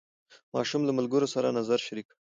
[0.55, 2.17] ماشوم له ملګرو سره نظر شریک کړ